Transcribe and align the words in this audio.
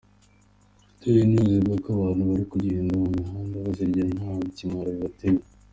Thai 0.99 1.19
news 1.31 1.51
ivuga 1.59 1.77
ko 1.83 1.89
abantu 1.97 2.21
bari 2.29 2.45
kugenda 2.51 2.93
mu 3.01 3.09
mihanda 3.17 3.63
bazirya 3.65 4.03
nta 4.17 4.31
kimwaro 4.55 4.89
bibateye. 4.95 5.41